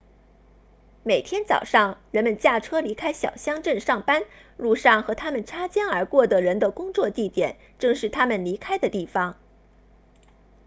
[1.03, 4.23] 每天早上人们驾车离开小乡镇上班
[4.57, 9.37] 路上和他们擦肩而过的人的工作地点正是他们离开的地方